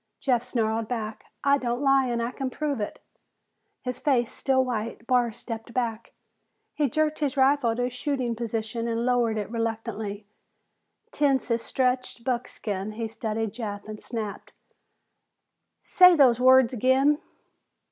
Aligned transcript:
Jeff 0.19 0.41
snarled 0.43 0.87
back, 0.87 1.25
"I 1.43 1.59
don't 1.59 1.79
lie 1.79 2.07
and 2.07 2.23
I 2.23 2.31
can 2.31 2.49
prove 2.49 2.81
it!" 2.81 2.97
His 3.83 3.99
face 3.99 4.31
still 4.31 4.65
white, 4.65 5.05
Barr 5.05 5.31
stepped 5.31 5.75
back. 5.75 6.13
He 6.73 6.89
jerked 6.89 7.19
his 7.19 7.37
rifle 7.37 7.75
to 7.75 7.87
shooting 7.91 8.35
position 8.35 8.87
and 8.87 9.05
lowered 9.05 9.37
it 9.37 9.51
reluctantly. 9.51 10.25
Tense 11.11 11.51
as 11.51 11.61
stretched 11.61 12.23
buckskin, 12.23 12.93
he 12.93 13.07
studied 13.07 13.53
Jeff 13.53 13.87
and 13.87 13.99
snapped, 14.01 14.53
"Say 15.83 16.15
those 16.15 16.39
words 16.39 16.73
ag'in!" 16.73 17.19